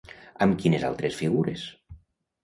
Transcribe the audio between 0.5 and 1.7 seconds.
quines altres figures?